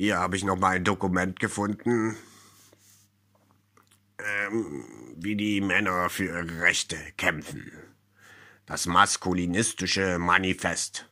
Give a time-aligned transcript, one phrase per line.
[0.00, 2.16] Hier habe ich noch mal ein Dokument gefunden,
[4.18, 4.84] ähm,
[5.16, 7.70] wie die Männer für ihre Rechte kämpfen.
[8.64, 11.06] Das maskulinistische Manifest.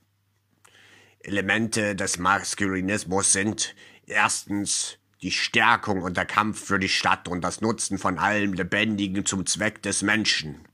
[1.18, 3.74] Elemente des Maskulinismus sind
[4.06, 9.26] erstens die Stärkung und der Kampf für die Stadt und das Nutzen von allem Lebendigen
[9.26, 10.66] zum Zweck des Menschen.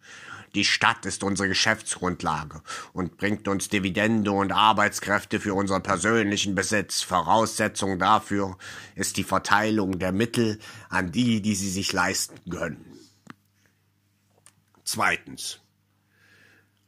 [0.55, 2.62] Die Stadt ist unsere Geschäftsgrundlage
[2.93, 7.02] und bringt uns Dividende und Arbeitskräfte für unseren persönlichen Besitz.
[7.02, 8.56] Voraussetzung dafür
[8.95, 12.84] ist die Verteilung der Mittel an die, die sie sich leisten können.
[14.84, 15.61] Zweitens.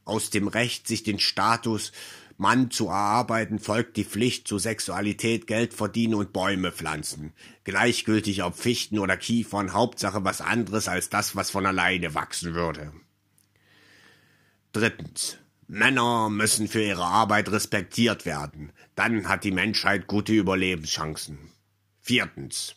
[0.04, 1.90] Aus dem Recht, sich den Status
[2.38, 7.32] Mann zu erarbeiten, folgt die Pflicht zu Sexualität, Geld verdienen und Bäume pflanzen.
[7.64, 12.92] Gleichgültig ob Fichten oder Kiefern, Hauptsache was anderes als das, was von alleine wachsen würde.
[14.76, 15.38] Drittens.
[15.68, 18.72] Männer müssen für ihre Arbeit respektiert werden.
[18.94, 21.38] Dann hat die Menschheit gute Überlebenschancen.
[22.02, 22.74] Viertens.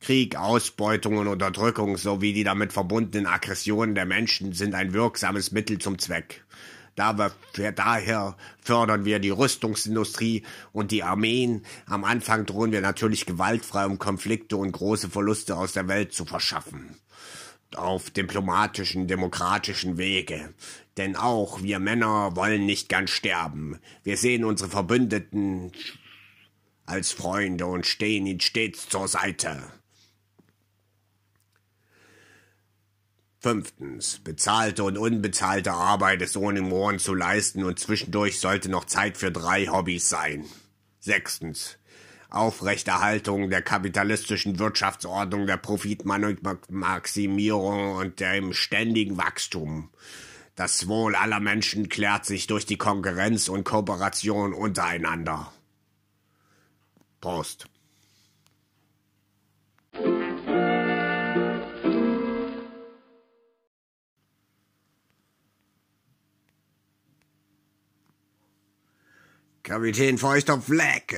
[0.00, 5.78] Krieg, Ausbeutung und Unterdrückung sowie die damit verbundenen Aggressionen der Menschen sind ein wirksames Mittel
[5.78, 6.44] zum Zweck.
[6.96, 11.64] Daher fördern wir die Rüstungsindustrie und die Armeen.
[11.86, 16.24] Am Anfang drohen wir natürlich gewaltfrei, um Konflikte und große Verluste aus der Welt zu
[16.24, 16.96] verschaffen.
[17.76, 20.52] Auf diplomatischen, demokratischen Wege.
[20.96, 23.78] Denn auch wir Männer wollen nicht gern sterben.
[24.02, 25.72] Wir sehen unsere Verbündeten
[26.84, 29.62] als Freunde und stehen ihnen stets zur Seite.
[33.42, 34.20] Fünftens.
[34.22, 39.32] Bezahlte und unbezahlte Arbeit ist ohne Mohren zu leisten und zwischendurch sollte noch Zeit für
[39.32, 40.44] drei Hobbys sein.
[40.98, 41.78] Sechstens.
[42.30, 49.90] Aufrechterhaltung der kapitalistischen Wirtschaftsordnung, der Profitmaximierung und dem ständigen Wachstum.
[50.54, 55.50] Das Wohl aller Menschen klärt sich durch die Konkurrenz und Kooperation untereinander.
[57.20, 57.66] Prost.
[69.62, 71.16] Kapitän Feuchter Fleck.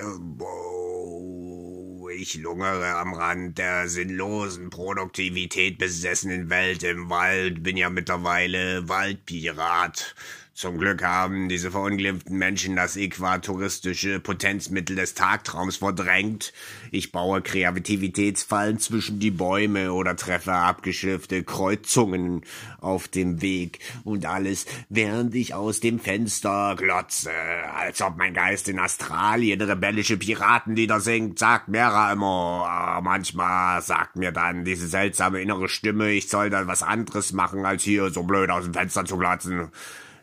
[2.15, 10.15] Ich lungere am Rand der sinnlosen Produktivität besessenen Welt im Wald, bin ja mittlerweile Waldpirat.
[10.55, 16.53] Zum Glück haben diese verunglimpften Menschen das äquatoristische Potenzmittel des Tagtraums verdrängt.
[16.91, 22.43] Ich baue Kreativitätsfallen zwischen die Bäume oder treffe abgeschiffte Kreuzungen
[22.81, 27.31] auf dem Weg und alles, während ich aus dem Fenster glotze,
[27.75, 33.01] als ob mein Geist in Australien rebellische Piratenlieder singt, sagt Mera immer.
[33.03, 37.85] Manchmal sagt mir dann diese seltsame innere Stimme, ich soll dann was anderes machen, als
[37.85, 39.71] hier so blöd aus dem Fenster zu glotzen.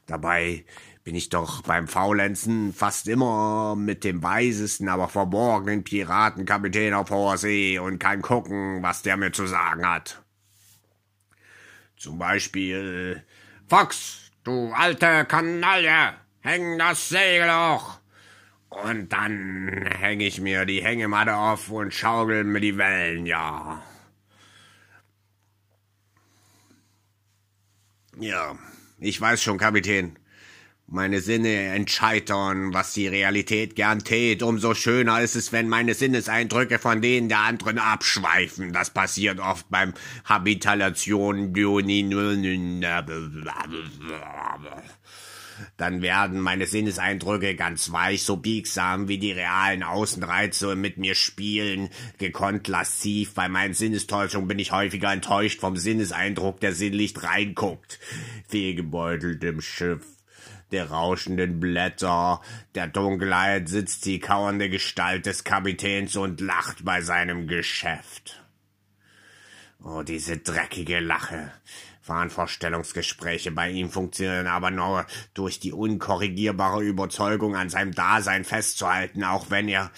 [0.09, 0.65] Dabei
[1.03, 7.37] bin ich doch beim Faulenzen fast immer mit dem weisesten, aber verborgenen Piratenkapitän auf hoher
[7.37, 10.23] See und kann gucken, was der mir zu sagen hat.
[11.95, 13.23] Zum Beispiel
[13.67, 17.99] Fox, du alte Kanaille, häng das Segel hoch.
[18.69, 23.83] Und dann häng ich mir die Hängematte auf und schaukel mir die Wellen, ja.
[28.17, 28.57] Ja,
[28.99, 30.17] ich weiß schon, Kapitän.
[30.91, 34.41] Meine Sinne entscheitern, was die Realität gern tät.
[34.41, 38.73] Umso schöner ist es, wenn meine Sinneseindrücke von denen der anderen abschweifen.
[38.73, 39.93] Das passiert oft beim
[40.25, 41.53] Habitation
[45.77, 51.89] dann werden meine Sinneseindrücke ganz weich, so biegsam wie die realen Außenreize mit mir spielen,
[52.17, 53.33] gekonnt lasziv.
[53.33, 57.99] Bei meinen Sinnestäuschungen bin ich häufiger enttäuscht vom Sinneseindruck, der Sinnlicht reinguckt.
[58.47, 60.01] Fehlgebeutelt im Schiff
[60.71, 62.41] der rauschenden Blätter,
[62.75, 68.43] der Dunkelheit sitzt die kauernde Gestalt des Kapitäns und lacht bei seinem Geschäft.
[69.83, 71.51] Oh, diese dreckige Lache.
[72.09, 79.49] Wahnvorstellungsgespräche bei ihm funktionieren aber nur durch die unkorrigierbare Überzeugung, an seinem Dasein festzuhalten, auch
[79.49, 79.91] wenn er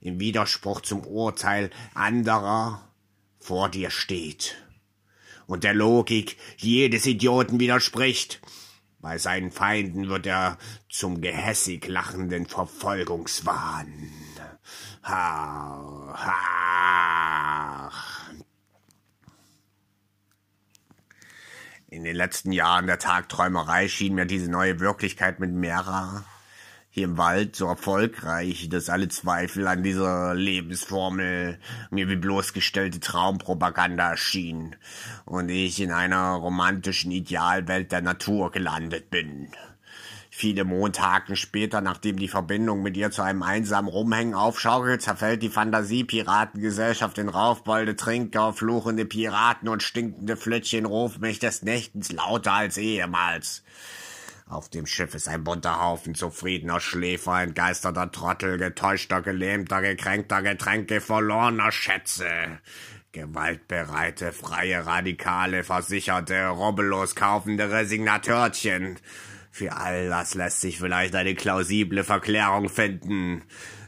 [0.00, 2.80] im Widerspruch zum Urteil anderer
[3.40, 4.56] vor dir steht
[5.46, 8.40] und der Logik jedes Idioten widerspricht.
[8.98, 10.58] Bei seinen Feinden wird er
[10.88, 14.10] zum gehässig lachenden Verfolgungswahn.
[15.04, 16.96] Ha, ha.
[21.96, 26.26] In den letzten Jahren der Tagträumerei schien mir diese neue Wirklichkeit mit Mera
[26.90, 31.58] hier im Wald so erfolgreich, dass alle Zweifel an dieser Lebensformel
[31.88, 34.76] mir wie bloßgestellte Traumpropaganda erschienen
[35.24, 39.48] und ich in einer romantischen Idealwelt der Natur gelandet bin.
[40.38, 45.48] Viele Montagen später, nachdem die Verbindung mit ihr zu einem einsamen Rumhängen aufschaukelt, zerfällt die
[45.48, 52.76] Fantasie-Piratengesellschaft in Raufbolde, Trinker, fluchende Piraten und stinkende Flötchen rufen mich des Nächtens lauter als
[52.76, 53.64] ehemals.
[54.46, 61.00] Auf dem Schiff ist ein bunter Haufen zufriedener Schläfer, entgeisterter Trottel, getäuschter, gelähmter, gekränkter Getränke,
[61.00, 62.58] verlorener Schätze.
[63.12, 68.98] Gewaltbereite, freie Radikale, versicherte, robbelos kaufende Resignatörchen.
[69.56, 73.42] Für all das lässt sich vielleicht eine plausible Verklärung finden.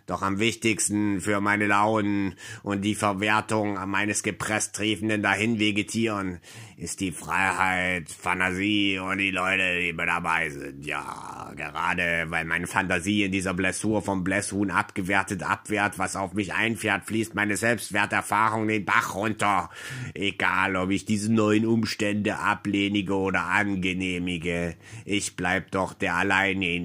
[0.09, 6.41] Doch am wichtigsten für meine Launen und die Verwertung meines gepresst triefenden Dahinvegetieren
[6.79, 10.87] ist die Freiheit, Fantasie und die Leute, die mit dabei sind.
[10.87, 16.55] Ja, gerade weil meine Fantasie in dieser Blessur vom Blesshuhn abgewertet abwehrt, was auf mich
[16.55, 19.69] einfährt, fließt meine Selbstwerterfahrung den Bach runter.
[20.15, 24.75] Egal, ob ich diese neuen Umstände ablehnige oder angenehmige.
[25.05, 26.79] Ich bleib doch der Alleinige.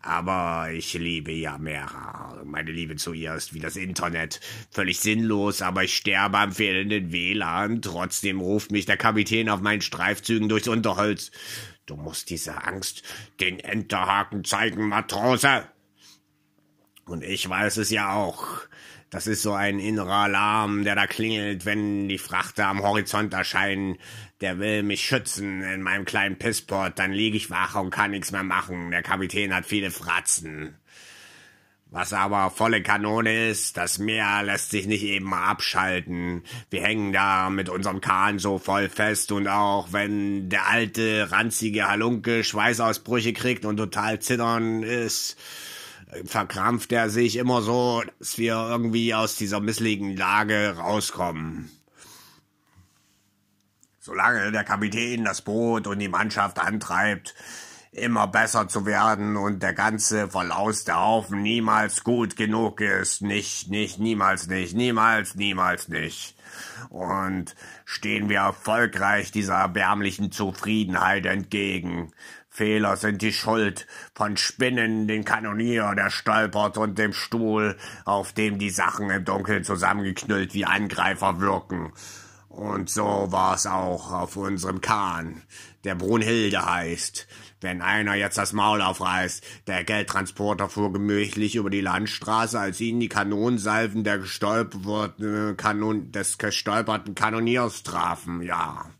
[0.00, 1.88] Aber ich liebe ja mehr.
[2.44, 4.40] Meine Liebe zu ihr ist wie das Internet.
[4.70, 7.82] Völlig sinnlos, aber ich sterbe am fehlenden WLAN.
[7.82, 11.30] Trotzdem ruft mich der Kapitän auf meinen Streifzügen durchs Unterholz.
[11.86, 13.02] Du musst diese Angst
[13.40, 15.66] den Enterhaken zeigen, Matrose.
[17.04, 18.60] Und ich weiß es ja auch.
[19.10, 23.96] Das ist so ein innerer Alarm, der da klingelt, wenn die Frachter am Horizont erscheinen.
[24.42, 26.98] Der will mich schützen in meinem kleinen Pissport.
[26.98, 28.90] Dann liege ich wach und kann nichts mehr machen.
[28.90, 30.76] Der Kapitän hat viele Fratzen.
[31.90, 36.42] Was aber volle Kanone ist, das Meer lässt sich nicht eben mal abschalten.
[36.68, 41.88] Wir hängen da mit unserem Kahn so voll fest und auch wenn der alte, ranzige
[41.88, 45.38] Halunke Schweißausbrüche kriegt und total zittern ist,
[46.24, 51.70] verkrampft er sich immer so, dass wir irgendwie aus dieser misslichen Lage rauskommen.
[54.00, 57.34] Solange der Kapitän das Boot und die Mannschaft antreibt,
[57.92, 63.22] immer besser zu werden und der ganze verlauste Haufen niemals gut genug ist.
[63.22, 66.36] Nicht, nicht, niemals nicht, niemals, niemals nicht.
[66.90, 67.54] Und
[67.84, 72.12] stehen wir erfolgreich dieser erbärmlichen Zufriedenheit entgegen.
[72.48, 78.58] Fehler sind die Schuld von Spinnen, den Kanonier, der stolpert und dem Stuhl, auf dem
[78.58, 81.92] die Sachen im Dunkeln zusammengeknüllt wie Angreifer wirken.
[82.48, 85.42] Und so war's auch auf unserem Kahn,
[85.84, 87.28] der Brunhilde heißt.
[87.60, 93.00] Wenn einer jetzt das Maul aufreißt, der Geldtransporter fuhr gemächlich über die Landstraße, als ihn
[93.00, 98.90] die Kanonensalven der gestolperten Kanon des gestolperten Kanoniers trafen, ja.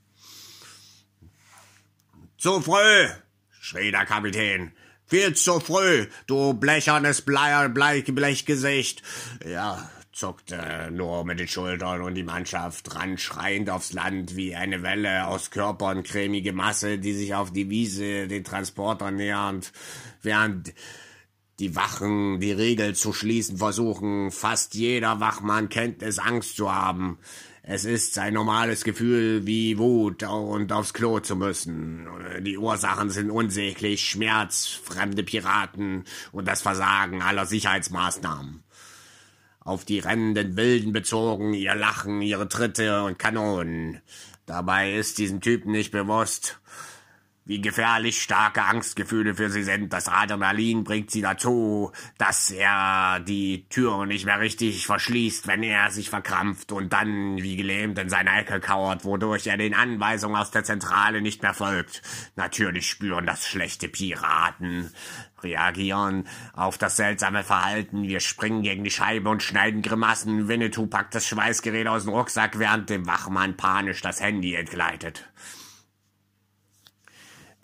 [2.37, 3.09] Zu früh!
[3.61, 4.73] schrie der Kapitän.
[5.07, 9.03] Viel zu früh, du blechernes Blei Blei Blechgesicht.
[9.47, 9.89] Ja,
[10.19, 15.29] zuckte nur mit den Schultern und die Mannschaft rann schreiend aufs Land wie eine Welle
[15.29, 19.73] aus Körpern cremige Masse, die sich auf die Wiese den Transporter nähernd,
[20.21, 20.75] während
[21.61, 24.33] die Wachen die Regel zu schließen versuchen.
[24.33, 27.19] Fast jeder Wachmann kennt es, Angst zu haben.
[27.63, 32.09] Es ist sein normales Gefühl wie Wut und aufs Klo zu müssen.
[32.41, 38.65] Die Ursachen sind unsäglich Schmerz, fremde Piraten und das Versagen aller Sicherheitsmaßnahmen.
[39.69, 44.01] Auf die rennenden Wilden bezogen, ihr Lachen, ihre Tritte und Kanonen.
[44.47, 46.59] Dabei ist diesen Typen nicht bewusst,
[47.49, 49.91] wie gefährlich starke Angstgefühle für sie sind.
[49.93, 55.91] Das Adrenalin bringt sie dazu, dass er die Tür nicht mehr richtig verschließt, wenn er
[55.91, 60.51] sich verkrampft und dann wie gelähmt in seiner Ecke kauert, wodurch er den Anweisungen aus
[60.51, 62.03] der Zentrale nicht mehr folgt.
[62.37, 64.93] Natürlich spüren das schlechte Piraten,
[65.43, 68.03] reagieren auf das seltsame Verhalten.
[68.03, 70.49] Wir springen gegen die Scheibe und schneiden Grimassen.
[70.49, 75.25] Winnetou packt das Schweißgerät aus dem Rucksack, während dem Wachmann panisch das Handy entgleitet.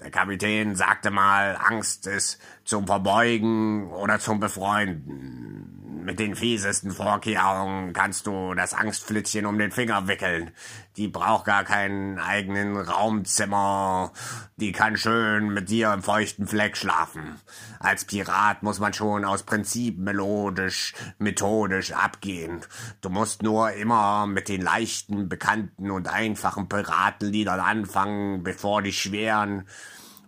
[0.04, 5.74] Der Kapitän sagte mal, Angst ist zum Verbeugen oder zum Befreunden.
[5.87, 10.50] Mit den fiesesten Vorkehrungen kannst du das Angstflitzchen um den Finger wickeln.
[10.97, 14.11] Die braucht gar keinen eigenen Raumzimmer.
[14.57, 17.38] Die kann schön mit dir im feuchten Fleck schlafen.
[17.81, 22.62] Als Pirat muss man schon aus Prinzip melodisch, methodisch abgehen.
[23.03, 29.67] Du musst nur immer mit den leichten, bekannten und einfachen Piratenliedern anfangen, bevor die schweren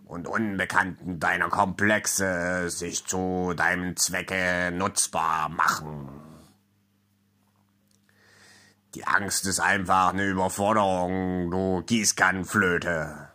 [0.07, 6.09] und Unbekannten deiner Komplexe sich zu deinem Zwecke nutzbar machen.
[8.95, 13.29] Die Angst ist einfach eine Überforderung, du Gießkannenflöte.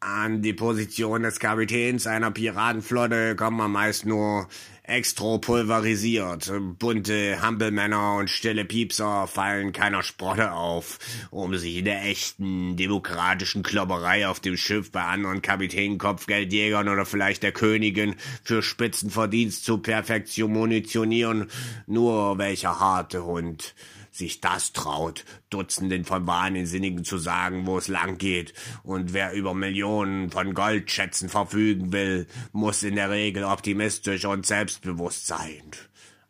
[0.00, 4.46] An die Position des Kapitäns einer Piratenflotte kommt man meist nur,
[4.84, 6.52] extro pulverisiert.
[6.78, 10.98] Bunte Hampelmänner und stille Piepser fallen keiner Sprotte auf,
[11.30, 17.06] um sich in der echten, demokratischen Klopperei auf dem Schiff bei anderen Kapitänen, Kopfgeldjägern oder
[17.06, 21.48] vielleicht der Königin für Spitzenverdienst zu Perfektion munitionieren.
[21.86, 23.74] Nur welcher harte Hund
[24.16, 28.54] sich das traut, Dutzenden von Wahnsinnigen zu sagen, wo es lang geht.
[28.82, 35.26] Und wer über Millionen von Goldschätzen verfügen will, muss in der Regel optimistisch und selbstbewusst
[35.26, 35.62] sein.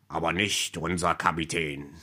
[0.07, 1.95] Aber nicht unser Kapitän.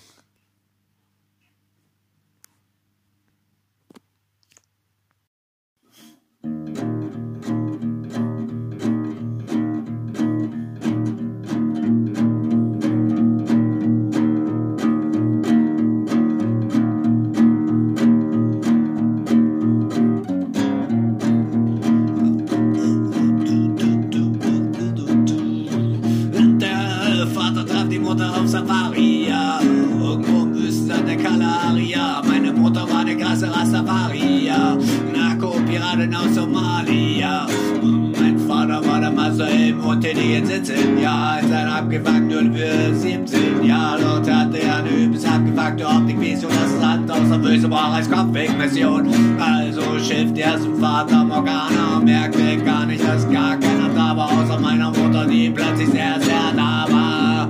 [40.22, 44.00] Medien sitzen, ja, in seiner abgefuckten für 17 Jahre.
[44.02, 49.08] Dort hatte er eine übelst abgefuckte Optikvision, das Land außer böse braucht als Kopfwegmission.
[49.40, 54.60] Also schifft er zum Vater Morgana, merkte gar nicht, dass gar keiner da war, außer
[54.60, 57.48] meiner Mutter, die plötzlich sehr, sehr da war.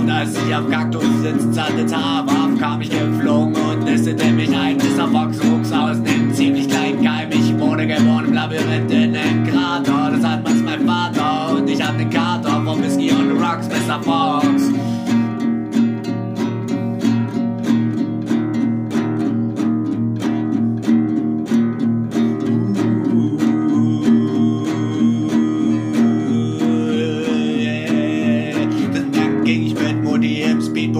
[0.00, 4.50] Und als ich auf Kaktus sitzt, zarte Haar warf, kam ich geflogen und nistete mich
[4.56, 4.76] ein.
[4.76, 5.08] Mr.
[5.08, 7.30] Fox wuchs aus einem ziemlich kleinen Keim.
[7.30, 9.41] Ich wurde geboren im Labyrinth in einem
[12.02, 14.02] Den Kater vom Whiskey on the Rocks, Mr.
[14.02, 14.72] Fox.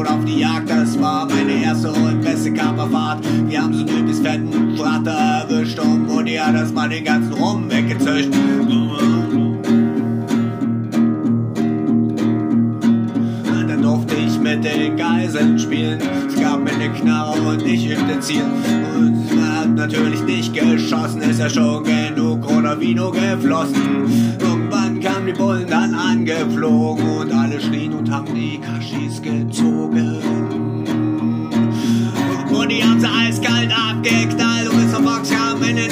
[0.05, 0.69] Auf die Jagd.
[0.69, 3.25] Das war meine erste und beste Kaperfahrt.
[3.49, 7.33] Wir haben so einen übelst fetten Frachter erwischt und Mutti hat das mal den ganzen
[7.35, 8.31] Rum weggezischt.
[14.63, 15.99] Mit den Geiseln spielen.
[16.29, 18.45] Es gab mir eine Knarre und ich übte Ziel.
[18.97, 24.37] Und er hat natürlich nicht geschossen, ist ja schon genug oder Vino geflossen.
[24.41, 30.23] Irgendwann kamen die Bullen dann angeflogen und alle schrien und haben die Kaschis gezogen.
[32.51, 35.03] Und die haben sie eiskalt abgeknallt und Mr.
[35.03, 35.91] Fox kam in den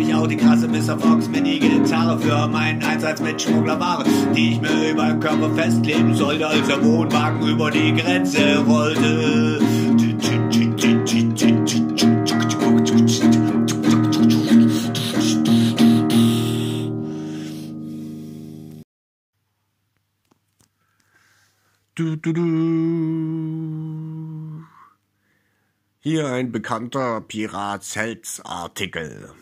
[0.00, 0.98] ich auch die krasse Mr.
[0.98, 4.04] Fox Mini-Gitarre für meinen Einsatz mit Schmugglerware,
[4.34, 9.60] die ich mir über den Körper festkleben sollte, als der Wohnwagen über die Grenze rollte.
[26.02, 29.34] Hier ein bekannter Pirat-Selz-Artikel.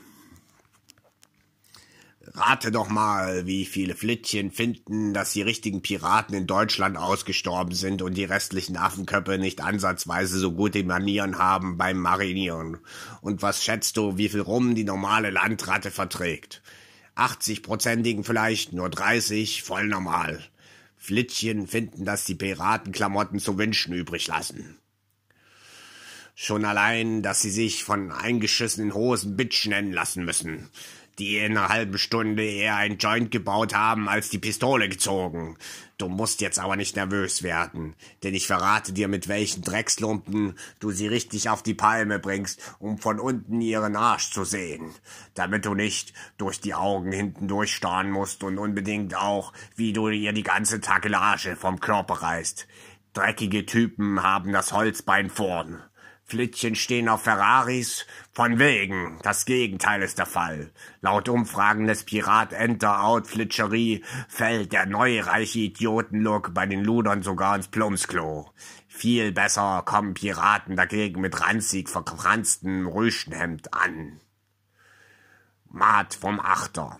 [2.35, 8.02] Rate doch mal, wie viele Flittchen finden, dass die richtigen Piraten in Deutschland ausgestorben sind
[8.02, 12.78] und die restlichen Affenköpfe nicht ansatzweise so gute Manieren haben beim Marinieren.
[13.20, 16.62] Und was schätzt du, wie viel Rum die normale Landratte verträgt?
[17.16, 20.42] 80-prozentigen vielleicht, nur 30, voll normal.
[20.97, 24.76] Flittchen finden, dass die Piratenklamotten zu wünschen übrig lassen.
[26.35, 30.68] Schon allein, dass sie sich von eingeschissenen Hosen Bitch nennen lassen müssen,
[31.19, 35.57] die in einer halben Stunde eher ein Joint gebaut haben als die Pistole gezogen.
[35.99, 40.93] Du musst jetzt aber nicht nervös werden, denn ich verrate dir, mit welchen Dreckslumpen du
[40.93, 44.95] sie richtig auf die Palme bringst, um von unten ihren Arsch zu sehen,
[45.35, 50.33] damit du nicht durch die Augen hinten durchstarren musst und unbedingt auch, wie du ihr
[50.33, 52.69] die ganze Takelage vom Körper reißt.
[53.13, 55.83] Dreckige Typen haben das Holzbein vorn.
[56.28, 58.04] Flittchen stehen auf Ferraris.
[58.32, 60.70] Von wegen, das Gegenteil ist der Fall.
[61.00, 67.23] Laut Umfragen des Pirat Enter Out Flitscherie fällt der neue reiche Idiotenlook bei den Ludern
[67.23, 68.52] sogar ins Plumpsklo.
[68.88, 74.20] Viel besser kommen Piraten dagegen mit ranzig verkranztem Rüschenhemd an.
[75.70, 76.99] Maat vom Achter.